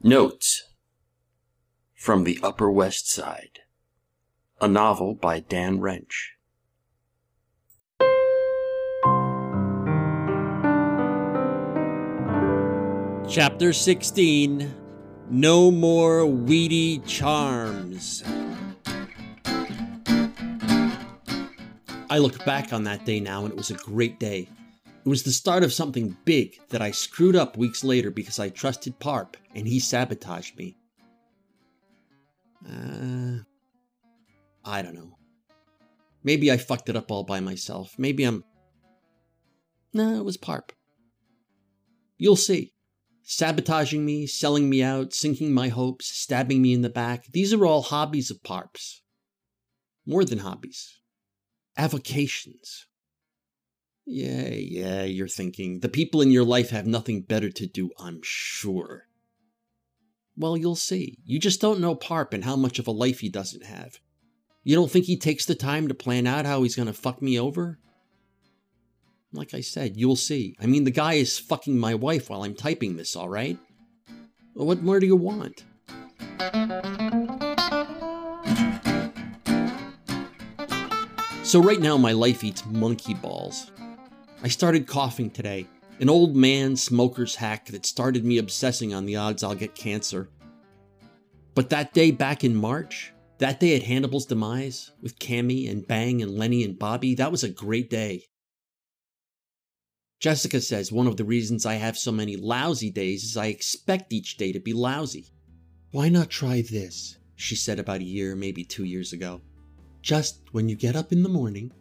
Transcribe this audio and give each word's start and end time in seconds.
Notes 0.00 0.62
from 1.92 2.22
the 2.22 2.38
Upper 2.40 2.70
West 2.70 3.10
Side, 3.10 3.58
a 4.60 4.68
novel 4.68 5.16
by 5.16 5.40
Dan 5.40 5.80
Wrench. 5.80 6.36
Chapter 13.28 13.72
16 13.72 14.72
No 15.30 15.72
More 15.72 16.24
Wheaty 16.24 17.04
Charms. 17.04 18.22
I 22.08 22.18
look 22.18 22.44
back 22.44 22.72
on 22.72 22.84
that 22.84 23.04
day 23.04 23.18
now 23.18 23.42
and 23.42 23.50
it 23.50 23.56
was 23.56 23.72
a 23.72 23.74
great 23.74 24.20
day. 24.20 24.48
It 25.04 25.08
was 25.08 25.22
the 25.22 25.32
start 25.32 25.62
of 25.62 25.72
something 25.72 26.16
big 26.24 26.58
that 26.68 26.82
I 26.82 26.90
screwed 26.90 27.36
up 27.36 27.56
weeks 27.56 27.82
later 27.82 28.10
because 28.10 28.38
I 28.38 28.50
trusted 28.50 28.98
Parp 28.98 29.36
and 29.54 29.66
he 29.66 29.80
sabotaged 29.80 30.58
me. 30.58 30.76
Uh, 32.66 33.38
I 34.64 34.82
don't 34.82 34.94
know. 34.94 35.16
Maybe 36.24 36.50
I 36.50 36.56
fucked 36.56 36.88
it 36.88 36.96
up 36.96 37.10
all 37.10 37.24
by 37.24 37.40
myself. 37.40 37.94
Maybe 37.96 38.24
I'm. 38.24 38.44
No, 39.94 40.16
it 40.16 40.24
was 40.24 40.36
Parp. 40.36 40.70
You'll 42.18 42.36
see. 42.36 42.72
Sabotaging 43.22 44.04
me, 44.04 44.26
selling 44.26 44.68
me 44.68 44.82
out, 44.82 45.14
sinking 45.14 45.52
my 45.52 45.68
hopes, 45.68 46.06
stabbing 46.06 46.60
me 46.60 46.72
in 46.72 46.82
the 46.82 46.90
back. 46.90 47.26
These 47.32 47.54
are 47.54 47.64
all 47.64 47.82
hobbies 47.82 48.30
of 48.30 48.42
Parp's. 48.42 49.02
More 50.04 50.24
than 50.24 50.38
hobbies. 50.38 50.98
Avocations. 51.76 52.87
Yeah, 54.10 54.48
yeah, 54.48 55.02
you're 55.04 55.28
thinking. 55.28 55.80
The 55.80 55.88
people 55.90 56.22
in 56.22 56.30
your 56.30 56.42
life 56.42 56.70
have 56.70 56.86
nothing 56.86 57.20
better 57.20 57.50
to 57.50 57.66
do, 57.66 57.90
I'm 57.98 58.20
sure. 58.22 59.02
Well, 60.34 60.56
you'll 60.56 60.76
see. 60.76 61.18
You 61.26 61.38
just 61.38 61.60
don't 61.60 61.78
know 61.78 61.94
Parp 61.94 62.32
and 62.32 62.42
how 62.42 62.56
much 62.56 62.78
of 62.78 62.86
a 62.86 62.90
life 62.90 63.20
he 63.20 63.28
doesn't 63.28 63.66
have. 63.66 63.98
You 64.64 64.74
don't 64.74 64.90
think 64.90 65.04
he 65.04 65.18
takes 65.18 65.44
the 65.44 65.54
time 65.54 65.88
to 65.88 65.94
plan 65.94 66.26
out 66.26 66.46
how 66.46 66.62
he's 66.62 66.74
gonna 66.74 66.94
fuck 66.94 67.20
me 67.20 67.38
over? 67.38 67.80
Like 69.30 69.52
I 69.52 69.60
said, 69.60 69.98
you'll 69.98 70.16
see. 70.16 70.56
I 70.58 70.64
mean, 70.64 70.84
the 70.84 70.90
guy 70.90 71.14
is 71.14 71.38
fucking 71.38 71.78
my 71.78 71.94
wife 71.94 72.30
while 72.30 72.44
I'm 72.44 72.54
typing 72.54 72.96
this, 72.96 73.14
alright? 73.14 73.58
What 74.54 74.82
more 74.82 75.00
do 75.00 75.06
you 75.06 75.16
want? 75.16 75.64
So, 81.42 81.60
right 81.60 81.80
now, 81.80 81.98
my 81.98 82.12
life 82.12 82.42
eats 82.42 82.64
monkey 82.64 83.12
balls. 83.12 83.70
I 84.40 84.46
started 84.46 84.86
coughing 84.86 85.30
today, 85.30 85.66
an 85.98 86.08
old 86.08 86.36
man 86.36 86.76
smoker's 86.76 87.34
hack 87.34 87.66
that 87.66 87.84
started 87.84 88.24
me 88.24 88.38
obsessing 88.38 88.94
on 88.94 89.04
the 89.04 89.16
odds 89.16 89.42
I'll 89.42 89.56
get 89.56 89.74
cancer. 89.74 90.28
But 91.56 91.70
that 91.70 91.92
day 91.92 92.12
back 92.12 92.44
in 92.44 92.54
March, 92.54 93.12
that 93.38 93.58
day 93.58 93.74
at 93.74 93.82
Hannibal's 93.82 94.26
demise, 94.26 94.92
with 95.02 95.18
Cammy 95.18 95.68
and 95.68 95.84
Bang 95.84 96.22
and 96.22 96.38
Lenny 96.38 96.62
and 96.62 96.78
Bobby, 96.78 97.16
that 97.16 97.32
was 97.32 97.42
a 97.42 97.48
great 97.48 97.90
day. 97.90 98.26
Jessica 100.20 100.60
says 100.60 100.92
one 100.92 101.08
of 101.08 101.16
the 101.16 101.24
reasons 101.24 101.66
I 101.66 101.74
have 101.74 101.98
so 101.98 102.12
many 102.12 102.36
lousy 102.36 102.90
days 102.90 103.24
is 103.24 103.36
I 103.36 103.46
expect 103.46 104.12
each 104.12 104.36
day 104.36 104.52
to 104.52 104.60
be 104.60 104.72
lousy. 104.72 105.26
Why 105.90 106.08
not 106.08 106.30
try 106.30 106.62
this? 106.62 107.18
She 107.34 107.56
said 107.56 107.80
about 107.80 108.02
a 108.02 108.04
year, 108.04 108.36
maybe 108.36 108.62
two 108.62 108.84
years 108.84 109.12
ago. 109.12 109.40
Just 110.00 110.42
when 110.52 110.68
you 110.68 110.76
get 110.76 110.94
up 110.94 111.10
in 111.10 111.24
the 111.24 111.28
morning, 111.28 111.72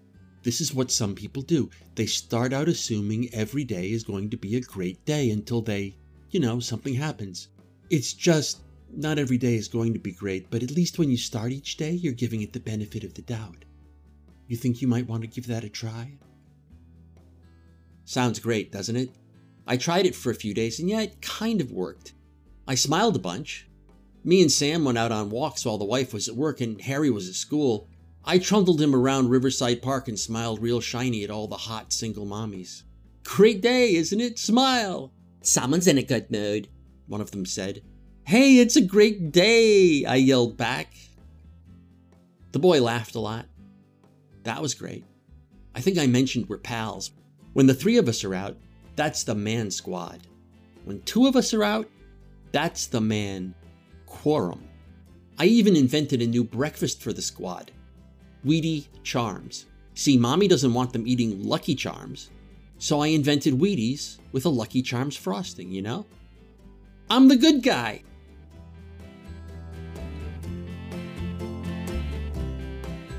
this 0.44 0.62
is 0.62 0.74
what 0.74 0.92
some 0.92 1.16
people 1.16 1.42
do. 1.42 1.70
They 1.96 2.06
start 2.06 2.54
out 2.54 2.68
assuming 2.68 3.34
every 3.34 3.64
day 3.64 3.92
is 3.92 4.04
going 4.04 4.30
to 4.30 4.38
be 4.38 4.56
a 4.56 4.62
great 4.62 5.04
day 5.06 5.32
until 5.32 5.62
they, 5.62 5.96
you 6.32 6.40
know, 6.40 6.60
something 6.60 6.94
happens. 6.94 7.50
It's 7.90 8.14
just 8.14 8.62
not 8.96 9.20
every 9.20 9.38
day 9.38 9.56
is 9.56 9.68
going 9.68 9.94
to 9.94 10.00
be 10.00 10.12
great, 10.12 10.50
but 10.50 10.64
at 10.64 10.72
least 10.72 11.00
when 11.00 11.10
you 11.10 11.18
start 11.18 11.52
each 11.52 11.78
day, 11.78 11.92
you're 11.92 12.14
giving 12.14 12.42
it 12.42 12.54
the 12.54 12.60
benefit 12.60 13.04
of 13.04 13.14
the 13.14 13.22
doubt. 13.22 13.66
You 14.48 14.56
think 14.56 14.82
you 14.82 14.88
might 14.88 15.08
want 15.08 15.22
to 15.24 15.28
give 15.28 15.48
that 15.48 15.64
a 15.64 15.70
try? 15.70 16.18
Sounds 18.06 18.40
great, 18.40 18.72
doesn't 18.72 18.96
it? 18.96 19.10
I 19.68 19.76
tried 19.76 20.06
it 20.06 20.16
for 20.16 20.32
a 20.32 20.36
few 20.36 20.54
days, 20.54 20.80
and 20.80 20.90
yeah, 20.90 21.02
it 21.02 21.22
kind 21.22 21.60
of 21.60 21.72
worked. 21.72 22.14
I 22.68 22.76
smiled 22.76 23.18
a 23.18 23.20
bunch. 23.20 23.68
Me 24.24 24.42
and 24.42 24.52
Sam 24.52 24.86
went 24.86 24.98
out 24.98 25.12
on 25.12 25.30
walks 25.30 25.66
while 25.66 25.78
the 25.78 25.86
wife 25.86 26.14
was 26.14 26.28
at 26.28 26.36
work 26.36 26.60
and 26.62 26.80
Harry 26.82 27.10
was 27.10 27.28
at 27.28 27.36
school. 27.36 27.88
I 28.24 28.40
trundled 28.40 28.82
him 28.82 28.94
around 28.94 29.30
Riverside 29.30 29.82
Park 29.82 30.08
and 30.08 30.20
smiled 30.20 30.62
real 30.62 30.82
shiny 30.82 31.24
at 31.24 31.30
all 31.30 31.48
the 31.48 31.56
hot 31.56 31.94
single 31.94 32.26
mommies. 32.26 32.84
Great 33.24 33.62
day, 33.62 33.96
isn't 33.96 34.20
it? 34.20 34.38
Smile! 34.38 35.14
Someone's 35.42 35.88
in 35.88 35.98
a 35.98 36.04
good 36.04 36.30
mood, 36.30 36.68
one 37.08 37.22
of 37.22 37.32
them 37.32 37.46
said. 37.46 37.82
Hey, 38.26 38.60
it's 38.60 38.76
a 38.76 38.82
great 38.82 39.32
day, 39.32 40.04
I 40.04 40.16
yelled 40.16 40.58
back. 40.58 40.94
The 42.52 42.60
boy 42.60 42.82
laughed 42.82 43.16
a 43.16 43.20
lot. 43.20 43.46
That 44.44 44.62
was 44.62 44.74
great. 44.74 45.06
I 45.76 45.80
think 45.80 45.98
I 45.98 46.08
mentioned 46.08 46.50
we're 46.50 46.58
pals. 46.58 47.12
When 47.54 47.68
the 47.68 47.74
three 47.74 47.98
of 47.98 48.10
us 48.10 48.24
are 48.24 48.34
out, 48.34 48.58
that's 48.98 49.24
the 49.24 49.36
man 49.36 49.72
squad. 49.72 50.28
When 50.84 51.02
two 51.04 51.28
of 51.28 51.36
us 51.36 51.54
are 51.54 51.64
out, 51.64 51.88
that's 52.52 52.88
the 52.88 53.02
man 53.02 53.54
quorum. 54.06 54.68
I 55.38 55.46
even 55.46 55.76
invented 55.76 56.22
a 56.22 56.28
new 56.28 56.44
breakfast 56.44 57.02
for 57.02 57.14
the 57.14 57.22
squad 57.22 57.72
Wheaty 58.48 58.88
Charms. 59.04 59.66
See, 59.94 60.18
mommy 60.18 60.48
doesn't 60.48 60.74
want 60.74 60.94
them 60.94 61.06
eating 61.06 61.44
Lucky 61.44 61.76
Charms, 61.76 62.30
so 62.78 63.02
I 63.02 63.08
invented 63.08 63.54
Wheaties 63.54 64.18
with 64.32 64.46
a 64.46 64.50
Lucky 64.50 64.82
Charms 64.82 65.18
frosting, 65.18 65.72
you 65.72 65.82
know? 65.82 66.06
I'm 67.10 67.28
the 67.28 67.36
good 67.36 67.62
guy. 67.62 68.04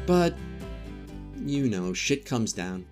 But, 0.06 0.34
you 1.44 1.68
know, 1.68 1.92
shit 1.92 2.24
comes 2.24 2.52
down. 2.52 2.86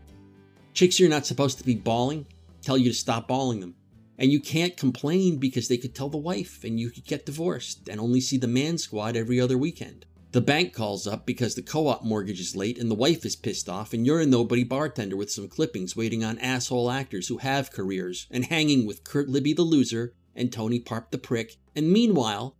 Chicks 0.75 1.01
you're 1.01 1.09
not 1.09 1.25
supposed 1.25 1.59
to 1.59 1.65
be 1.65 1.75
balling 1.75 2.27
tell 2.67 2.77
you 2.77 2.91
to 2.91 2.95
stop 2.95 3.29
balling 3.29 3.61
them. 3.61 3.77
And 4.19 4.33
you 4.33 4.41
can't 4.41 4.77
complain 4.77 5.37
because 5.37 5.69
they 5.69 5.77
could 5.77 5.95
tell 5.95 6.09
the 6.09 6.17
wife 6.17 6.65
and 6.65 6.81
you 6.81 6.91
could 6.91 7.05
get 7.05 7.27
divorced 7.27 7.89
and 7.89 8.01
only 8.01 8.21
see 8.21 8.39
the 8.39 8.49
man 8.49 8.77
squad 8.77 9.17
every 9.17 9.41
other 9.41 9.57
weekend. 9.57 10.05
The 10.37 10.43
bank 10.43 10.75
calls 10.75 11.07
up 11.07 11.25
because 11.25 11.55
the 11.55 11.63
co 11.63 11.87
op 11.87 12.05
mortgage 12.05 12.41
is 12.41 12.55
late 12.55 12.77
and 12.77 12.91
the 12.91 12.95
wife 12.95 13.25
is 13.25 13.35
pissed 13.35 13.71
off, 13.71 13.95
and 13.95 14.05
you're 14.05 14.21
a 14.21 14.27
nobody 14.27 14.65
bartender 14.65 15.17
with 15.17 15.31
some 15.31 15.49
clippings 15.49 15.97
waiting 15.97 16.23
on 16.23 16.39
asshole 16.41 16.91
actors 16.91 17.29
who 17.29 17.39
have 17.39 17.73
careers 17.73 18.27
and 18.31 18.45
hanging 18.45 18.85
with 18.85 19.03
Kurt 19.03 19.31
Libby 19.31 19.55
the 19.55 19.63
loser 19.63 20.13
and 20.35 20.53
Tony 20.53 20.79
Parp 20.79 21.11
the 21.11 21.17
prick. 21.17 21.57
And 21.75 21.91
meanwhile, 21.91 22.55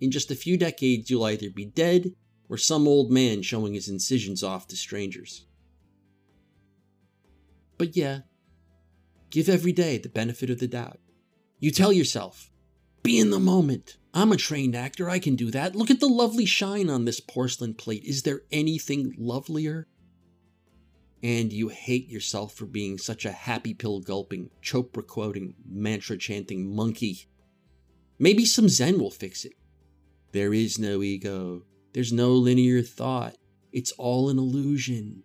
in 0.00 0.10
just 0.10 0.30
a 0.30 0.34
few 0.34 0.56
decades, 0.56 1.10
you'll 1.10 1.26
either 1.26 1.50
be 1.50 1.66
dead 1.66 2.14
or 2.48 2.56
some 2.56 2.88
old 2.88 3.10
man 3.10 3.42
showing 3.42 3.74
his 3.74 3.90
incisions 3.90 4.42
off 4.42 4.66
to 4.68 4.76
strangers. 4.76 5.44
But 7.76 7.94
yeah, 7.94 8.20
give 9.28 9.50
every 9.50 9.72
day 9.72 9.98
the 9.98 10.08
benefit 10.08 10.48
of 10.48 10.60
the 10.60 10.66
doubt. 10.66 10.98
You 11.58 11.72
tell 11.72 11.92
yourself, 11.92 12.50
be 13.02 13.18
in 13.18 13.30
the 13.30 13.40
moment. 13.40 13.96
I'm 14.14 14.32
a 14.32 14.36
trained 14.36 14.74
actor. 14.74 15.08
I 15.08 15.18
can 15.18 15.36
do 15.36 15.50
that. 15.50 15.76
Look 15.76 15.90
at 15.90 16.00
the 16.00 16.08
lovely 16.08 16.44
shine 16.44 16.90
on 16.90 17.04
this 17.04 17.20
porcelain 17.20 17.74
plate. 17.74 18.04
Is 18.04 18.22
there 18.22 18.42
anything 18.50 19.14
lovelier? 19.18 19.86
And 21.22 21.52
you 21.52 21.68
hate 21.68 22.08
yourself 22.08 22.54
for 22.54 22.66
being 22.66 22.98
such 22.98 23.24
a 23.24 23.32
happy 23.32 23.74
pill 23.74 24.00
gulping, 24.00 24.50
Chopra 24.62 25.06
quoting, 25.06 25.54
mantra 25.68 26.16
chanting 26.16 26.74
monkey. 26.74 27.28
Maybe 28.18 28.44
some 28.44 28.68
Zen 28.68 28.98
will 28.98 29.10
fix 29.10 29.44
it. 29.44 29.54
There 30.32 30.54
is 30.54 30.78
no 30.78 31.02
ego. 31.02 31.62
There's 31.92 32.12
no 32.12 32.32
linear 32.32 32.82
thought. 32.82 33.36
It's 33.72 33.92
all 33.92 34.28
an 34.28 34.38
illusion. 34.38 35.22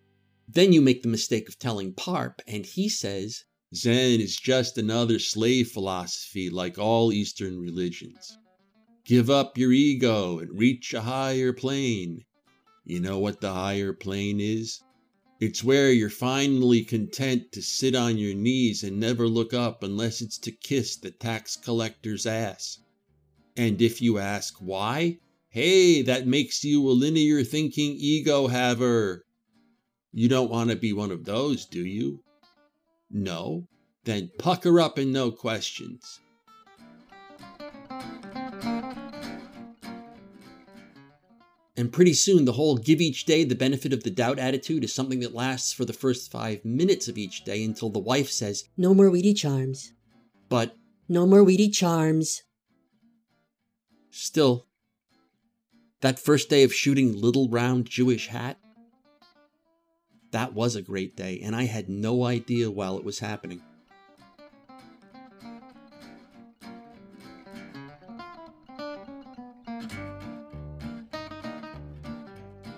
Then 0.48 0.74
you 0.74 0.82
make 0.82 1.02
the 1.02 1.10
mistake 1.10 1.48
of 1.48 1.58
telling 1.58 1.94
Parp, 1.94 2.40
and 2.48 2.66
he 2.66 2.90
says, 2.90 3.46
Zen 3.76 4.22
is 4.22 4.36
just 4.38 4.78
another 4.78 5.18
slave 5.18 5.72
philosophy 5.72 6.50
like 6.50 6.78
all 6.78 7.12
Eastern 7.12 7.60
religions. 7.60 8.38
Give 9.04 9.30
up 9.32 9.58
your 9.58 9.72
ego 9.72 10.38
and 10.38 10.60
reach 10.60 10.94
a 10.94 11.02
higher 11.02 11.52
plane. 11.54 12.24
You 12.86 13.00
know 13.00 13.18
what 13.18 13.42
the 13.42 13.52
higher 13.52 13.92
plane 13.92 14.40
is? 14.40 14.80
It's 15.40 15.64
where 15.64 15.92
you're 15.92 16.10
finally 16.10 16.84
content 16.84 17.52
to 17.54 17.62
sit 17.62 17.96
on 17.96 18.18
your 18.18 18.36
knees 18.36 18.84
and 18.84 19.00
never 19.00 19.28
look 19.28 19.54
up 19.54 19.82
unless 19.82 20.22
it's 20.22 20.38
to 20.40 20.52
kiss 20.52 20.96
the 20.96 21.12
tax 21.12 21.56
collector's 21.56 22.26
ass. 22.26 22.78
And 23.58 23.82
if 23.82 24.02
you 24.02 24.20
ask 24.20 24.56
why, 24.60 25.18
hey, 25.50 26.02
that 26.04 26.28
makes 26.28 26.64
you 26.64 26.88
a 26.88 26.92
linear 26.92 27.44
thinking 27.44 27.96
ego 27.98 28.48
haver. 28.48 29.26
You 30.12 30.30
don't 30.30 30.52
want 30.52 30.70
to 30.70 30.76
be 30.76 30.94
one 30.94 31.12
of 31.12 31.26
those, 31.26 31.66
do 31.66 31.84
you? 31.84 32.24
No? 33.14 33.68
Then 34.04 34.32
pucker 34.38 34.82
up 34.82 34.98
and 34.98 35.14
no 35.14 35.32
questions. 35.32 36.20
And 41.76 41.92
pretty 41.92 42.14
soon, 42.14 42.46
the 42.46 42.54
whole 42.54 42.78
give 42.78 43.02
each 43.02 43.26
day 43.26 43.44
the 43.44 43.56
benefit 43.56 43.94
of 43.94 44.04
the 44.04 44.12
doubt 44.12 44.40
attitude 44.40 44.84
is 44.84 44.94
something 44.94 45.20
that 45.22 45.34
lasts 45.34 45.74
for 45.74 45.86
the 45.86 45.94
first 45.94 46.32
five 46.32 46.64
minutes 46.64 47.08
of 47.08 47.18
each 47.18 47.44
day 47.44 47.64
until 47.64 47.90
the 47.90 48.00
wife 48.00 48.30
says, 48.30 48.66
No 48.78 48.94
more 48.94 49.10
Wheaty 49.10 49.36
Charms. 49.36 49.94
But 50.50 50.76
No 51.10 51.26
more 51.26 51.44
Wheaty 51.44 51.74
Charms. 51.74 52.44
Still, 54.12 54.68
that 56.02 56.20
first 56.20 56.50
day 56.50 56.64
of 56.64 56.74
shooting 56.74 57.20
Little 57.20 57.50
Round 57.50 57.90
Jewish 57.90 58.28
Hat, 58.28 58.60
that 60.34 60.54
was 60.54 60.76
a 60.76 60.82
great 60.82 61.16
day, 61.16 61.40
and 61.44 61.56
I 61.56 61.66
had 61.66 61.88
no 61.90 62.26
idea 62.26 62.72
while 62.72 62.98
it 62.98 63.04
was 63.04 63.20
happening. 63.20 63.62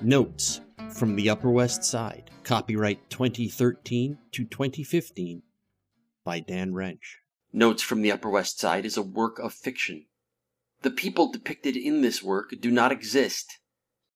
Notes 0.01 0.59
from 0.91 1.15
the 1.15 1.29
Upper 1.29 1.49
West 1.49 1.85
Side, 1.85 2.29
copyright 2.43 3.09
2013 3.09 4.17
to 4.33 4.43
2015 4.43 5.41
by 6.25 6.41
Dan 6.41 6.73
Wrench. 6.73 7.21
Notes 7.53 7.81
from 7.81 8.01
the 8.01 8.11
Upper 8.11 8.29
West 8.29 8.59
Side 8.59 8.85
is 8.85 8.97
a 8.97 9.01
work 9.01 9.39
of 9.39 9.53
fiction. 9.53 10.07
The 10.81 10.91
people 10.91 11.31
depicted 11.31 11.77
in 11.77 12.01
this 12.01 12.21
work 12.21 12.53
do 12.59 12.69
not 12.69 12.91
exist. 12.91 13.59